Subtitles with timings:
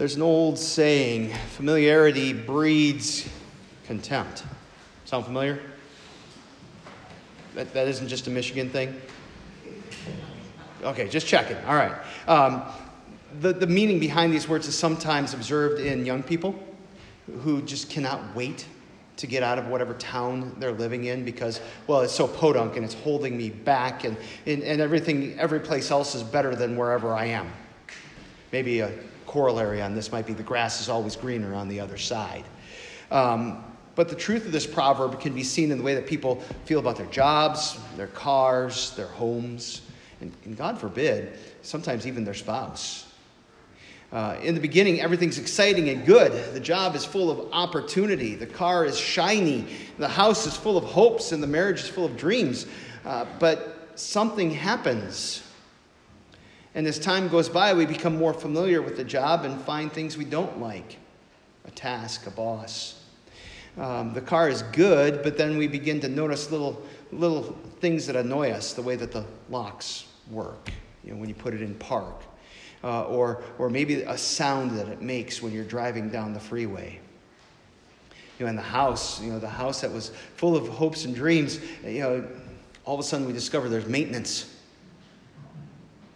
[0.00, 3.28] There's an old saying familiarity breeds
[3.84, 4.44] contempt.
[5.04, 5.60] Sound familiar?
[7.54, 8.98] That, that isn't just a Michigan thing?
[10.82, 11.58] Okay, just checking.
[11.66, 11.92] All right.
[12.26, 12.62] Um,
[13.40, 16.58] the, the meaning behind these words is sometimes observed in young people
[17.42, 18.64] who just cannot wait
[19.18, 22.86] to get out of whatever town they're living in because, well, it's so podunk and
[22.86, 27.12] it's holding me back, and, and, and everything, every place else is better than wherever
[27.12, 27.52] I am.
[28.50, 28.90] Maybe a
[29.30, 32.44] corollary on this might be the grass is always greener on the other side.
[33.12, 33.62] Um,
[33.94, 36.80] but the truth of this proverb can be seen in the way that people feel
[36.80, 39.82] about their jobs, their cars, their homes,
[40.20, 43.06] and, and God forbid, sometimes even their spouse.
[44.10, 46.52] Uh, in the beginning, everything's exciting and good.
[46.52, 48.34] The job is full of opportunity.
[48.34, 49.64] The car is shiny.
[49.98, 52.66] The house is full of hopes, and the marriage is full of dreams.
[53.04, 55.44] Uh, but something happens
[56.74, 60.16] and as time goes by, we become more familiar with the job and find things
[60.16, 60.98] we don't like
[61.66, 63.02] a task, a boss.
[63.76, 68.16] Um, the car is good, but then we begin to notice little, little things that
[68.16, 70.70] annoy us the way that the locks work,
[71.04, 72.22] you know, when you put it in park,
[72.84, 77.00] uh, or, or maybe a sound that it makes when you're driving down the freeway.
[78.38, 81.14] You know, in the house, you know, the house that was full of hopes and
[81.14, 82.28] dreams, you know,
[82.84, 84.59] all of a sudden we discover there's maintenance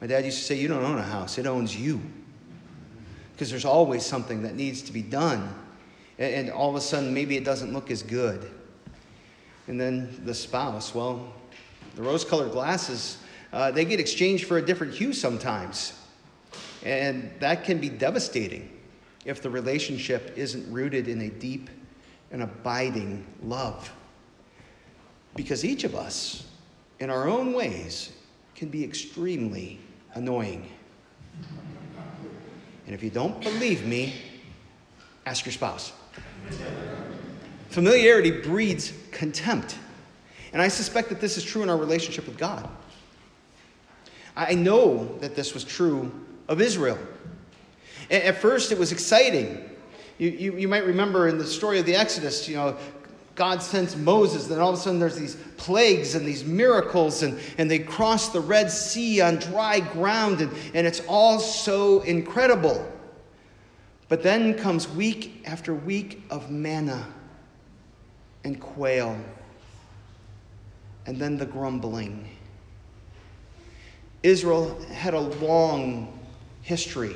[0.00, 2.00] my dad used to say, You don't own a house, it owns you.
[3.32, 5.54] Because there's always something that needs to be done.
[6.18, 8.50] And all of a sudden, maybe it doesn't look as good.
[9.68, 11.32] And then the spouse, well,
[11.94, 13.18] the rose colored glasses,
[13.52, 15.92] uh, they get exchanged for a different hue sometimes.
[16.84, 18.70] And that can be devastating
[19.24, 21.70] if the relationship isn't rooted in a deep
[22.30, 23.92] and abiding love.
[25.36, 26.46] Because each of us,
[26.98, 28.12] in our own ways,
[28.54, 29.78] can be extremely
[30.14, 30.68] annoying.
[32.86, 34.14] And if you don't believe me,
[35.26, 35.92] ask your spouse.
[37.68, 39.78] Familiarity breeds contempt.
[40.52, 42.68] And I suspect that this is true in our relationship with God.
[44.34, 46.12] I know that this was true
[46.48, 46.98] of Israel.
[48.10, 49.68] At first, it was exciting.
[50.16, 52.76] You, you, you, might remember in the story of the Exodus, you know,
[53.38, 57.38] God sends Moses, then all of a sudden there's these plagues and these miracles, and,
[57.56, 62.84] and they cross the Red Sea on dry ground, and, and it's all so incredible.
[64.08, 67.06] But then comes week after week of manna
[68.42, 69.16] and quail,
[71.06, 72.28] and then the grumbling.
[74.24, 76.18] Israel had a long
[76.62, 77.14] history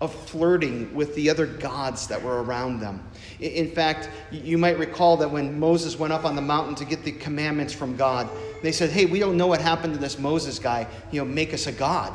[0.00, 3.02] of flirting with the other gods that were around them.
[3.40, 7.02] In fact, you might recall that when Moses went up on the mountain to get
[7.02, 8.28] the commandments from God,
[8.62, 10.86] they said, Hey, we don't know what happened to this Moses guy.
[11.10, 12.12] You know, make us a God.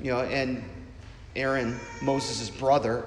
[0.00, 0.64] You know, and
[1.36, 3.06] Aaron, Moses' brother,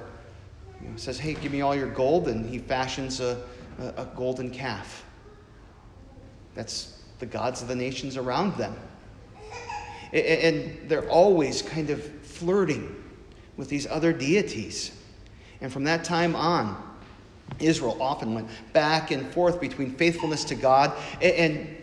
[0.82, 2.30] you know, says, Hey, give me all your gold.
[2.30, 3.42] And he fashions a,
[3.80, 5.04] a, a golden calf.
[6.56, 8.76] That's the gods of the nations around them.
[10.14, 13.04] And they're always kind of flirting
[13.58, 14.92] with these other deities.
[15.60, 16.82] And from that time on,
[17.60, 21.76] Israel often went back and forth between faithfulness to God and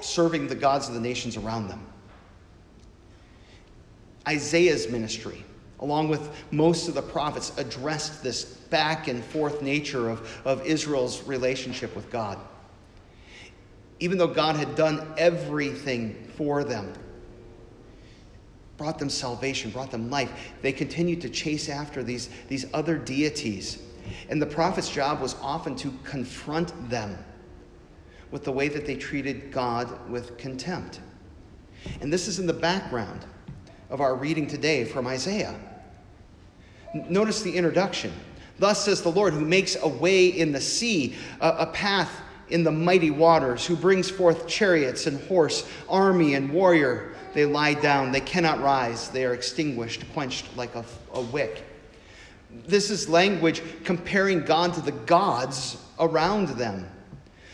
[0.00, 1.86] serving the gods of the nations around them.
[4.26, 5.44] Isaiah's ministry,
[5.80, 11.22] along with most of the prophets, addressed this back and forth nature of, of Israel's
[11.24, 12.38] relationship with God.
[13.98, 16.92] Even though God had done everything for them,
[18.80, 20.32] brought them salvation, brought them life.
[20.62, 23.82] They continued to chase after these, these other deities.
[24.30, 27.22] And the prophet's job was often to confront them
[28.30, 31.00] with the way that they treated God with contempt.
[32.00, 33.26] And this is in the background
[33.90, 35.60] of our reading today from Isaiah.
[36.94, 38.14] Notice the introduction.
[38.58, 42.64] Thus says the Lord, who makes a way in the sea, a, a path in
[42.64, 48.12] the mighty waters, who brings forth chariots and horse, army and warrior they lie down.
[48.12, 49.08] They cannot rise.
[49.08, 51.64] They are extinguished, quenched like a, a wick.
[52.66, 56.88] This is language comparing God to the gods around them.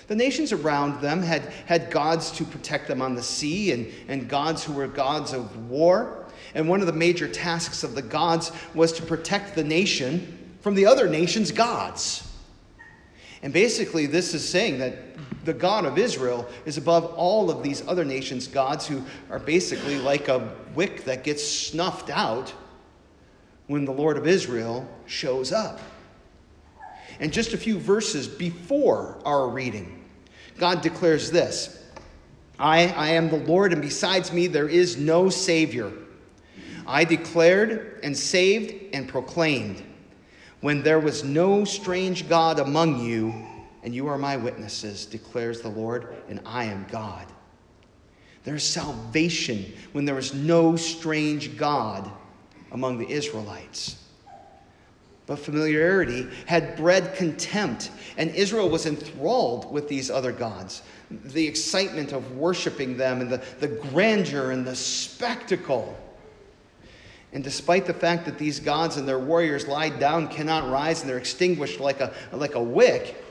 [0.08, 4.28] The nations around them had, had gods to protect them on the sea and, and
[4.28, 6.26] gods who were gods of war.
[6.54, 10.74] And one of the major tasks of the gods was to protect the nation from
[10.74, 12.25] the other nation's gods.
[13.46, 14.96] And basically, this is saying that
[15.44, 19.98] the God of Israel is above all of these other nations' gods who are basically
[19.98, 22.52] like a wick that gets snuffed out
[23.68, 25.78] when the Lord of Israel shows up.
[27.20, 30.04] And just a few verses before our reading,
[30.58, 31.80] God declares this
[32.58, 35.92] I, I am the Lord, and besides me there is no Savior.
[36.84, 39.84] I declared and saved and proclaimed
[40.60, 43.34] when there was no strange God among you,
[43.82, 47.26] and you are my witnesses, declares the Lord, and I am God.
[48.44, 52.10] There's salvation when there was no strange God
[52.72, 54.02] among the Israelites.
[55.26, 60.82] But familiarity had bred contempt, and Israel was enthralled with these other gods.
[61.10, 65.96] The excitement of worshiping them, and the, the grandeur and the spectacle.
[67.32, 71.10] And despite the fact that these gods and their warriors lie down, cannot rise, and
[71.10, 73.22] they're extinguished like a, like a wick,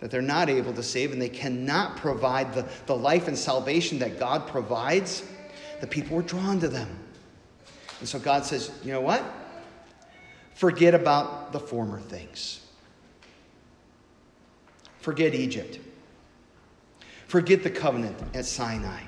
[0.00, 3.98] that they're not able to save and they cannot provide the, the life and salvation
[4.00, 5.24] that God provides,
[5.80, 6.98] the people were drawn to them.
[8.00, 9.24] And so God says, you know what?
[10.54, 12.60] Forget about the former things.
[14.98, 15.78] Forget Egypt.
[17.26, 19.00] Forget the covenant at Sinai.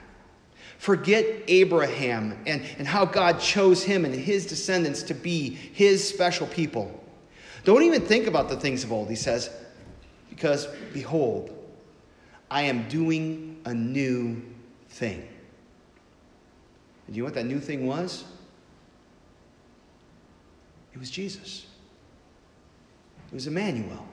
[0.78, 6.46] Forget Abraham and, and how God chose him and his descendants to be his special
[6.46, 7.02] people.
[7.64, 9.50] Don't even think about the things of old, he says,
[10.28, 11.50] because behold,
[12.50, 14.40] I am doing a new
[14.90, 15.26] thing.
[17.06, 18.24] And you know what that new thing was?
[20.92, 21.66] It was Jesus.
[23.30, 24.06] It was Emmanuel,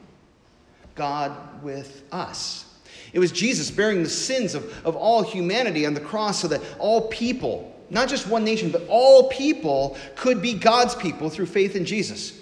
[0.96, 2.73] God with us.
[3.14, 6.62] It was Jesus bearing the sins of, of all humanity on the cross so that
[6.80, 11.76] all people, not just one nation, but all people could be God's people through faith
[11.76, 12.40] in Jesus,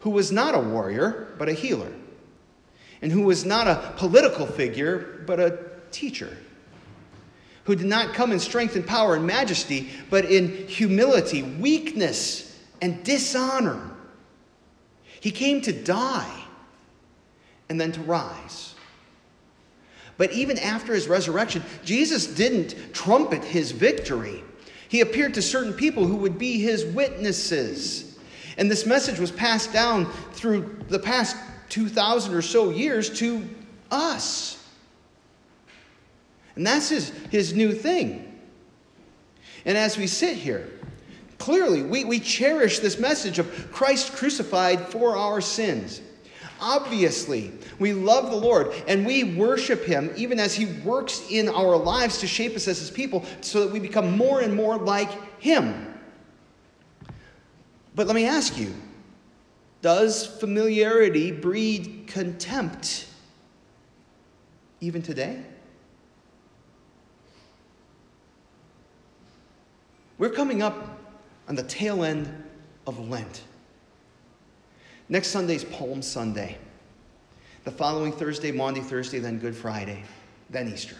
[0.00, 1.92] who was not a warrior, but a healer,
[3.02, 5.58] and who was not a political figure, but a
[5.90, 6.36] teacher,
[7.64, 13.02] who did not come in strength and power and majesty, but in humility, weakness, and
[13.02, 13.90] dishonor.
[15.20, 16.44] He came to die
[17.68, 18.71] and then to rise.
[20.16, 24.42] But even after his resurrection, Jesus didn't trumpet his victory.
[24.88, 28.18] He appeared to certain people who would be his witnesses.
[28.58, 31.36] And this message was passed down through the past
[31.70, 33.48] 2,000 or so years to
[33.90, 34.62] us.
[36.56, 38.40] And that's his, his new thing.
[39.64, 40.68] And as we sit here,
[41.42, 46.00] Clearly, we, we cherish this message of Christ crucified for our sins.
[46.64, 47.50] Obviously,
[47.80, 52.18] we love the Lord and we worship Him even as He works in our lives
[52.18, 55.10] to shape us as His people so that we become more and more like
[55.40, 55.92] Him.
[57.96, 58.72] But let me ask you
[59.82, 63.08] does familiarity breed contempt
[64.80, 65.42] even today?
[70.16, 71.00] We're coming up
[71.48, 72.44] on the tail end
[72.86, 73.42] of Lent.
[75.12, 76.56] Next Sunday is Palm Sunday.
[77.64, 80.04] The following Thursday, Maundy Thursday, then Good Friday,
[80.48, 80.96] then Easter.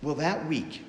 [0.00, 0.84] Will that week,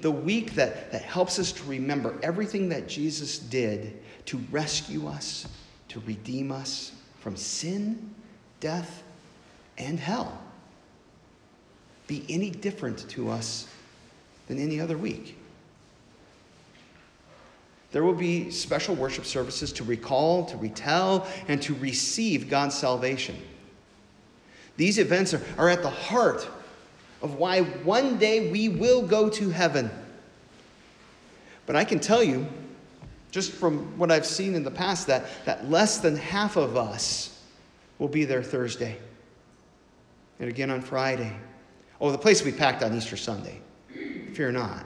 [0.00, 5.46] the week that, that helps us to remember everything that Jesus did to rescue us,
[5.90, 6.90] to redeem us
[7.20, 8.12] from sin,
[8.58, 9.04] death,
[9.78, 10.36] and hell,
[12.08, 13.68] be any different to us
[14.48, 15.39] than any other week?
[17.92, 23.36] There will be special worship services to recall, to retell, and to receive God's salvation.
[24.76, 26.48] These events are, are at the heart
[27.20, 29.90] of why one day we will go to heaven.
[31.66, 32.46] But I can tell you,
[33.30, 37.42] just from what I've seen in the past, that, that less than half of us
[37.98, 38.96] will be there Thursday
[40.38, 41.32] and again on Friday.
[42.00, 43.60] Oh, the place will be packed on Easter Sunday.
[44.34, 44.84] Fear not.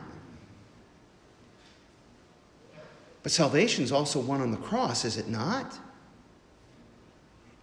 [3.24, 5.76] But salvation is also won on the cross, is it not?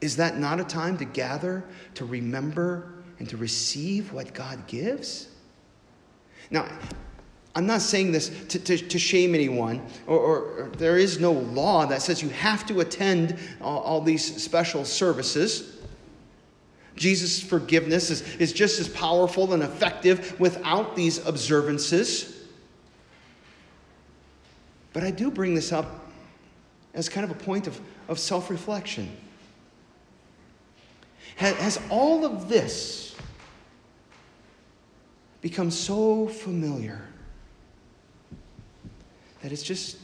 [0.02, 1.64] Is that not a time to gather,
[1.94, 5.30] to remember, and to receive what God gives?
[6.50, 6.68] Now,
[7.54, 11.32] I'm not saying this to, to, to shame anyone, or, or, or, there is no
[11.32, 15.78] law that says you have to attend all, all these special services.
[16.96, 22.31] Jesus' forgiveness is, is just as powerful and effective without these observances.
[24.94, 26.10] But I do bring this up
[26.94, 29.16] as kind of a point of, of self reflection.
[31.38, 33.16] Has, has all of this
[35.42, 37.02] become so familiar
[39.42, 39.98] that it's just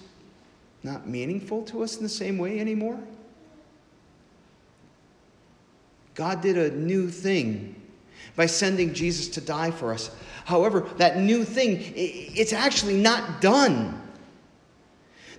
[0.84, 3.00] not meaningful to us in the same way anymore?
[6.16, 7.76] God did a new thing
[8.36, 10.10] by sending Jesus to die for us.
[10.46, 14.02] However, that new thing, it's actually not done.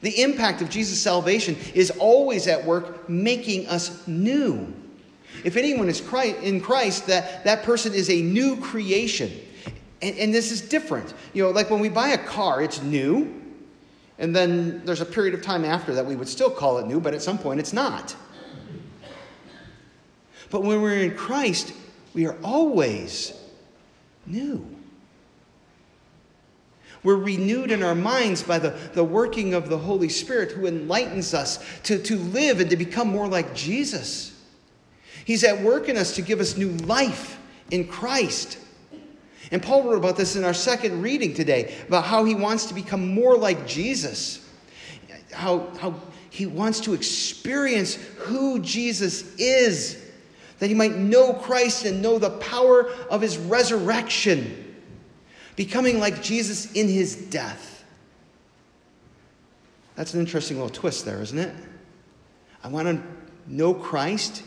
[0.00, 4.72] The impact of Jesus' salvation is always at work making us new.
[5.44, 6.00] If anyone is
[6.42, 9.32] in Christ, that, that person is a new creation.
[10.02, 11.14] And, and this is different.
[11.32, 13.34] You know, like when we buy a car, it's new.
[14.18, 17.00] And then there's a period of time after that we would still call it new,
[17.00, 18.16] but at some point it's not.
[20.50, 21.72] But when we're in Christ,
[22.14, 23.32] we are always
[24.26, 24.77] new.
[27.02, 31.32] We're renewed in our minds by the, the working of the Holy Spirit who enlightens
[31.32, 34.34] us to, to live and to become more like Jesus.
[35.24, 37.38] He's at work in us to give us new life
[37.70, 38.58] in Christ.
[39.50, 42.74] And Paul wrote about this in our second reading today about how he wants to
[42.74, 44.46] become more like Jesus,
[45.32, 45.94] how, how
[46.30, 50.04] he wants to experience who Jesus is,
[50.58, 54.67] that he might know Christ and know the power of his resurrection
[55.58, 57.84] becoming like Jesus in his death.
[59.96, 61.52] That's an interesting little twist there, isn't it?
[62.62, 63.02] I want to
[63.52, 64.44] know Christ,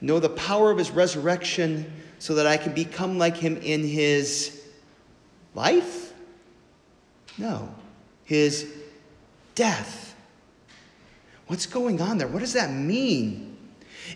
[0.00, 4.64] know the power of his resurrection, so that I can become like him in his
[5.54, 6.14] life?
[7.36, 7.68] No,
[8.24, 8.66] his
[9.54, 10.16] death.
[11.48, 12.28] What's going on there?
[12.28, 13.55] What does that mean?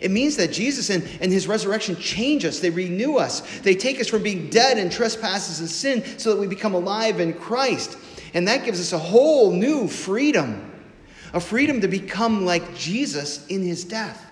[0.01, 4.01] It means that Jesus and, and his resurrection change us, they renew us, they take
[4.01, 7.99] us from being dead in trespasses and sin so that we become alive in Christ.
[8.35, 10.71] And that gives us a whole new freedom
[11.33, 14.27] a freedom to become like Jesus in his death.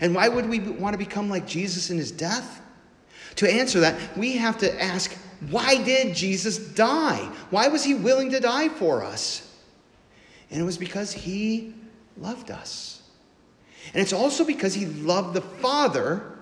[0.00, 2.60] And why would we want to become like Jesus in his death?
[3.36, 5.16] To answer that, we have to ask
[5.50, 7.28] why did Jesus die?
[7.50, 9.48] Why was he willing to die for us?
[10.50, 11.74] And it was because he
[12.16, 13.01] loved us.
[13.92, 16.32] And it's also because he loved the Father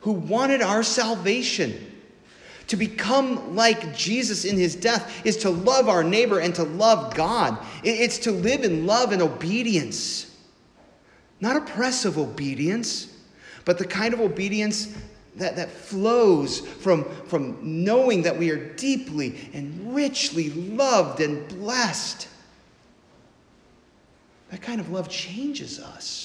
[0.00, 1.84] who wanted our salvation.
[2.68, 7.14] To become like Jesus in his death is to love our neighbor and to love
[7.14, 7.58] God.
[7.82, 10.36] It's to live in love and obedience.
[11.40, 13.14] Not oppressive obedience,
[13.64, 14.94] but the kind of obedience
[15.36, 22.28] that, that flows from, from knowing that we are deeply and richly loved and blessed.
[24.50, 26.17] That kind of love changes us.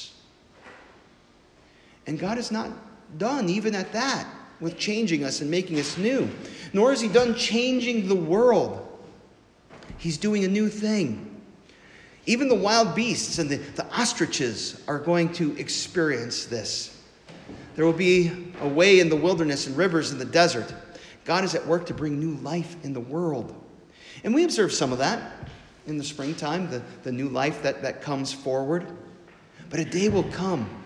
[2.08, 2.70] And God is not
[3.18, 4.28] done even at that
[4.60, 6.30] with changing us and making us new,
[6.72, 8.88] nor is He done changing the world.
[9.98, 11.30] He's doing a new thing.
[12.26, 17.02] Even the wild beasts and the, the ostriches are going to experience this.
[17.76, 20.74] There will be a way in the wilderness and rivers in the desert.
[21.26, 23.54] God is at work to bring new life in the world.
[24.24, 25.50] And we observe some of that
[25.88, 28.88] in the springtime, the, the new life that, that comes forward.
[29.70, 30.83] But a day will come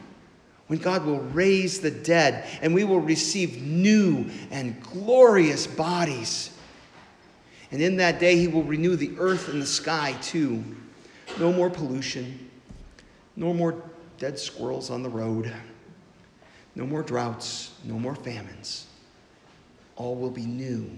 [0.68, 6.52] when God will raise the dead and we will receive new and glorious bodies.
[7.72, 10.64] And in that day, He will renew the earth and the sky too.
[11.40, 12.50] No more pollution,
[13.36, 13.82] no more
[14.18, 15.54] dead squirrels on the road,
[16.76, 18.88] no more droughts, no more famines.
[19.96, 20.90] All will be new,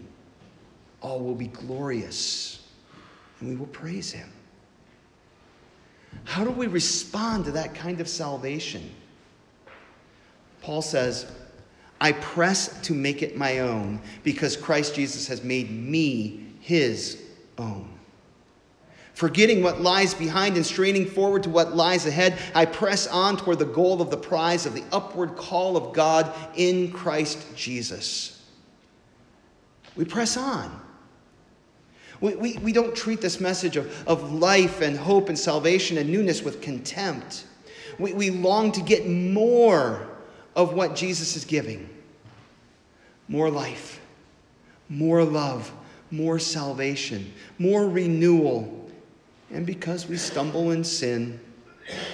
[1.02, 2.68] all will be glorious,
[3.40, 4.32] and we will praise Him.
[6.26, 8.92] How do we respond to that kind of salvation?
[10.62, 11.32] Paul says,
[12.02, 17.22] I press to make it my own because Christ Jesus has made me his
[17.58, 17.90] own.
[19.14, 23.60] Forgetting what lies behind and straining forward to what lies ahead, I press on toward
[23.60, 28.42] the goal of the prize of the upward call of God in Christ Jesus.
[29.98, 30.80] We press on.
[32.22, 36.10] We, we, we don't treat this message of, of life and hope and salvation and
[36.10, 37.46] newness with contempt.
[37.98, 40.08] We, we long to get more
[40.60, 41.88] of what Jesus is giving
[43.30, 44.02] more life,
[44.90, 45.72] more love,
[46.12, 48.90] more salvation, more renewal,
[49.52, 51.40] and because we stumble in sin,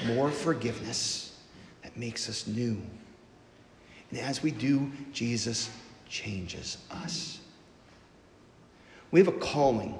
[0.05, 1.35] more forgiveness
[1.81, 2.79] that makes us new.
[4.11, 5.71] And as we do, Jesus
[6.07, 7.39] changes us.
[9.09, 9.97] We have a calling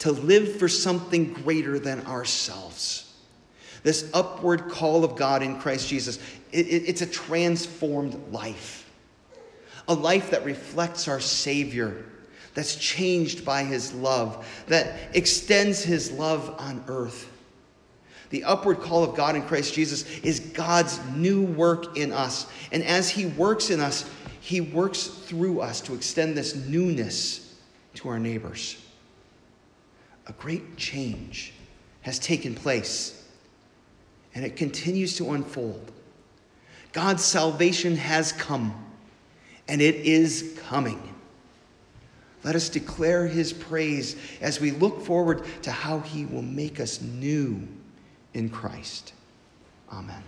[0.00, 3.03] to live for something greater than ourselves
[3.84, 6.18] this upward call of God in Christ Jesus,
[6.50, 8.90] it, it, it's a transformed life.
[9.86, 12.04] A life that reflects our Savior,
[12.54, 17.30] that's changed by His love, that extends His love on earth.
[18.30, 22.46] The upward call of God in Christ Jesus is God's new work in us.
[22.72, 24.10] And as He works in us,
[24.40, 27.54] He works through us to extend this newness
[27.96, 28.82] to our neighbors.
[30.26, 31.52] A great change
[32.00, 33.20] has taken place
[34.34, 35.92] and it continues to unfold.
[36.92, 38.74] God's salvation has come,
[39.68, 41.14] and it is coming.
[42.44, 47.00] Let us declare his praise as we look forward to how he will make us
[47.00, 47.66] new
[48.34, 49.14] in Christ.
[49.90, 50.22] Amen.